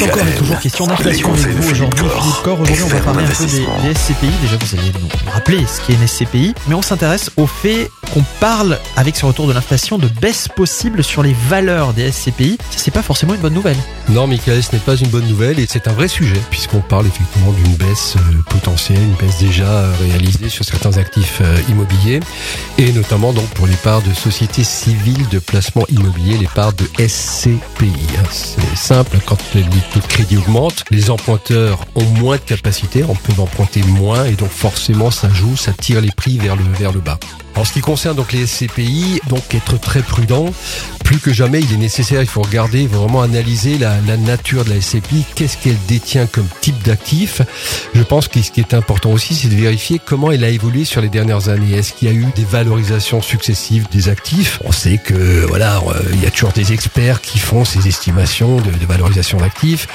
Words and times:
C'est 0.00 0.10
encore 0.10 0.26
et 0.26 0.34
toujours 0.34 0.58
question 0.58 0.86
d'inflation 0.86 1.30
avec 1.34 1.56
vous 1.56 1.70
aujourd'hui, 1.72 2.00
Philippe 2.08 2.42
Corr. 2.42 2.60
Aujourd'hui, 2.60 2.84
on 2.84 2.88
va 2.88 3.00
parler 3.00 3.22
un 3.22 3.28
peu 3.28 3.44
des, 3.44 3.88
des 3.88 3.94
SCPI. 3.94 4.30
Déjà, 4.40 4.56
vous 4.58 4.78
allez 4.78 4.92
nous 4.98 5.30
rappeler 5.30 5.66
ce 5.66 5.86
qu'est 5.86 5.92
une 5.92 6.06
SCPI, 6.06 6.54
mais 6.68 6.74
on 6.74 6.80
s'intéresse 6.80 7.30
au 7.36 7.46
fait 7.46 7.90
qu'on 8.12 8.24
parle, 8.40 8.78
avec 8.96 9.16
ce 9.16 9.24
retour 9.26 9.46
de 9.46 9.52
l'inflation, 9.52 9.98
de 9.98 10.08
baisse 10.08 10.48
possible 10.48 11.02
sur 11.02 11.22
les 11.22 11.34
valeurs 11.48 11.92
des 11.92 12.10
SCPI. 12.10 12.58
Ça, 12.70 12.78
c'est 12.78 12.90
pas 12.90 13.02
forcément 13.02 13.34
une 13.34 13.40
bonne 13.40 13.54
nouvelle. 13.54 13.76
Non, 14.08 14.26
Michael, 14.26 14.62
ce 14.62 14.72
n'est 14.72 14.80
pas 14.80 14.96
une 14.96 15.08
bonne 15.08 15.26
nouvelle 15.26 15.58
et 15.58 15.66
c'est 15.68 15.86
un 15.88 15.92
vrai 15.92 16.08
sujet 16.08 16.40
puisqu'on 16.50 16.80
parle 16.80 17.06
effectivement 17.06 17.52
d'une 17.52 17.74
baisse 17.76 18.16
euh, 18.16 18.42
potentielle, 18.48 18.98
une 19.02 19.14
baisse 19.14 19.38
déjà 19.38 19.64
euh, 19.66 19.92
réalisée 20.00 20.48
sur 20.48 20.64
certains 20.64 20.96
actifs 20.98 21.38
euh, 21.40 21.56
immobiliers 21.68 22.20
et 22.78 22.92
notamment 22.92 23.32
donc 23.32 23.46
pour 23.50 23.66
les 23.66 23.76
parts 23.76 24.02
de 24.02 24.12
sociétés 24.12 24.64
civiles 24.64 25.28
de 25.28 25.38
placement 25.38 25.84
immobilier, 25.88 26.38
les 26.38 26.48
parts 26.48 26.72
de 26.72 26.84
SCPI. 26.98 27.92
hein. 28.18 28.22
C'est 28.30 28.76
simple, 28.76 29.18
quand 29.26 29.38
les 29.54 29.62
taux 29.62 30.00
de 30.00 30.06
crédit 30.06 30.36
augmentent, 30.36 30.84
les 30.90 31.10
emprunteurs 31.10 31.86
ont 31.94 32.04
moins 32.20 32.36
de 32.36 32.42
capacité, 32.42 33.04
on 33.08 33.14
peut 33.14 33.40
emprunter 33.40 33.82
moins 33.84 34.24
et 34.24 34.32
donc 34.32 34.50
forcément 34.50 35.10
ça 35.10 35.28
joue, 35.30 35.56
ça 35.56 35.72
tire 35.72 36.00
les 36.00 36.10
prix 36.10 36.38
vers 36.38 36.56
le, 36.56 36.64
vers 36.78 36.92
le 36.92 37.00
bas. 37.00 37.18
En 37.56 37.64
ce 37.64 37.72
qui 37.72 37.80
concerne 37.80 38.16
donc 38.16 38.32
les 38.32 38.46
SCPI, 38.46 39.20
donc 39.28 39.54
être 39.54 39.78
très 39.78 40.02
prudent. 40.02 40.46
Plus 41.04 41.18
que 41.18 41.32
jamais, 41.32 41.60
il 41.60 41.72
est 41.72 41.76
nécessaire, 41.76 42.20
il 42.22 42.28
faut 42.28 42.42
regarder, 42.42 42.82
il 42.82 42.88
faut 42.88 43.00
vraiment 43.00 43.22
analyser 43.22 43.78
la, 43.78 43.96
la 44.06 44.16
nature 44.16 44.64
de 44.64 44.70
la 44.70 44.80
SCPI, 44.80 45.24
qu'est-ce 45.34 45.58
qu'elle 45.58 45.78
détient 45.88 46.26
comme 46.26 46.46
type 46.60 46.80
d'actif? 46.84 47.42
Je 47.94 48.02
pense 48.02 48.28
que 48.28 48.40
ce 48.40 48.50
qui 48.50 48.60
est 48.60 48.74
important 48.74 49.10
aussi, 49.10 49.34
c'est 49.34 49.48
de 49.48 49.56
vérifier 49.56 50.00
comment 50.04 50.30
elle 50.30 50.44
a 50.44 50.48
évolué 50.48 50.84
sur 50.84 51.00
les 51.00 51.08
dernières 51.08 51.48
années. 51.48 51.76
Est-ce 51.76 51.92
qu'il 51.92 52.08
y 52.08 52.10
a 52.10 52.14
eu 52.14 52.26
des 52.36 52.44
valorisations 52.44 53.20
successives 53.20 53.86
des 53.90 54.08
actifs? 54.08 54.60
On 54.64 54.72
sait 54.72 54.98
que 54.98 55.44
voilà, 55.46 55.78
euh, 55.78 56.02
il 56.12 56.22
y 56.22 56.26
a 56.26 56.30
toujours 56.30 56.52
des 56.52 56.72
experts 56.72 57.20
qui 57.20 57.38
font 57.38 57.64
ces 57.64 57.88
estimations 57.88 58.56
de, 58.60 58.70
de 58.70 58.86
valorisation 58.86 59.38
d'actifs. 59.38 59.88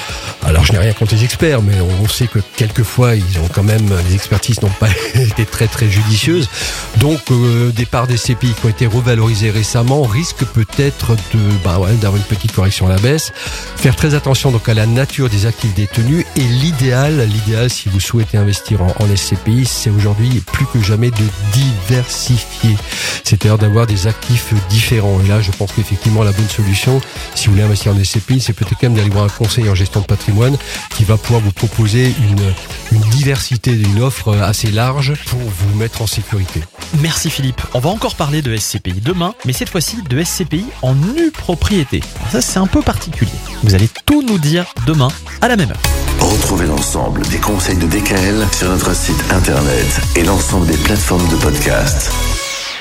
Alors 0.44 0.66
je 0.66 0.74
n'ai 0.74 0.80
rien 0.80 0.94
contre 0.94 1.16
les 1.16 1.24
experts, 1.24 1.62
mais 1.62 1.76
on, 2.02 2.08
sait 2.08 2.28
que 2.28 2.40
quelquefois 2.56 3.16
ils 3.16 3.40
ont 3.40 3.48
quand 3.54 3.64
même 3.64 3.90
les 4.08 4.16
expertises 4.16 4.62
n'ont 4.62 4.70
pas 4.70 4.90
été 5.16 5.46
très 5.46 5.68
très 5.68 5.90
judicieuses. 5.90 6.50
Donc 6.98 7.20
euh, 7.32 7.45
des 7.72 7.86
parts 7.86 8.08
des 8.08 8.18
CPI 8.18 8.54
qui 8.54 8.66
ont 8.66 8.70
été 8.70 8.86
revalorisées 8.88 9.50
récemment 9.50 10.04
risquent 10.04 10.46
peut-être 10.46 11.16
de 11.34 11.40
bah 11.64 11.80
d'avoir 12.02 12.16
une 12.16 12.24
petite 12.24 12.52
correction 12.52 12.88
à 12.88 12.90
la 12.90 12.98
baisse. 12.98 13.32
Faire 13.76 13.96
très 13.96 14.14
attention 14.16 14.52
donc 14.52 14.68
à 14.70 14.74
la 14.74 14.86
nature 14.86 15.30
des 15.30 15.46
actifs 15.46 15.74
détenus 15.74 16.26
et 16.36 16.42
l'idéal, 16.42 17.28
l'idéal 17.28 17.70
si 17.70 17.90
vous 17.90 18.00
souhaitez 18.00 18.38
investir 18.38 18.82
en, 18.82 18.88
en 19.00 19.16
SCPI, 19.16 19.66
c'est 19.66 19.90
aujourd'hui 19.90 20.42
plus 20.52 20.66
que 20.68 20.82
jamais 20.82 21.12
de 21.12 21.26
diversifier. 21.54 22.76
C'est-à-dire 23.24 23.58
d'avoir 23.58 23.88
des 23.88 24.08
actifs 24.08 24.54
différents. 24.70 25.20
Et 25.22 25.28
là, 25.28 25.42
je 25.42 25.52
pense 25.52 25.72
qu'effectivement 25.72 26.24
la 26.24 26.32
bonne 26.32 26.50
solution, 26.50 27.02
si 27.34 27.48
vous 27.48 27.54
voulez 27.54 27.64
investir 27.64 27.94
en 27.94 28.04
SCPI, 28.04 28.40
c'est 28.40 28.54
peut-être 28.54 28.80
quand 28.80 28.84
même 28.90 28.96
d'aller 28.96 29.10
voir 29.10 29.26
un 29.26 29.30
conseiller 29.30 29.70
en 29.70 29.76
gestion 29.76 30.02
de 30.02 30.06
patrimoine 30.06 30.58
qui 30.96 31.04
va 31.04 31.18
pouvoir 31.18 31.42
vous 31.42 31.52
proposer 31.52 32.14
une, 32.30 32.54
une 33.00 33.10
diversité, 33.16 33.72
une 33.72 34.02
offre 34.02 34.38
assez 34.38 34.70
large 34.72 35.14
pour 35.28 35.40
vous 35.40 35.78
mettre 35.78 36.02
en 36.02 36.08
sécurité. 36.08 36.62
Merci 37.02 37.30
Philippe. 37.30 37.62
On 37.74 37.80
va 37.80 37.90
encore 37.90 38.16
parler 38.16 38.42
de 38.42 38.56
SCPI 38.56 39.02
demain, 39.02 39.34
mais 39.46 39.54
cette 39.54 39.70
fois-ci 39.70 40.02
de 40.10 40.22
SCPI 40.22 40.66
en 40.82 40.94
nue 40.96 41.32
propriété. 41.32 42.02
Alors 42.20 42.32
ça, 42.32 42.42
c'est 42.42 42.60
un 42.60 42.68
peu 42.68 42.82
particulier. 42.82 43.32
Vous 43.64 43.74
allez 43.74 43.90
tout 44.06 44.22
nous 44.22 44.38
dire 44.38 44.66
demain 44.86 45.08
à 45.42 45.48
la 45.48 45.56
même 45.56 45.70
heure. 45.70 45.82
Retrouvez 46.20 46.66
l'ensemble 46.66 47.22
des 47.28 47.38
conseils 47.38 47.78
de 47.78 47.88
DKL 47.88 48.46
sur 48.52 48.70
notre 48.70 48.94
site 48.94 49.24
internet 49.32 50.02
et 50.16 50.24
l'ensemble 50.24 50.68
des 50.68 50.78
plateformes 50.78 51.28
de 51.30 51.36
podcast. 51.36 52.12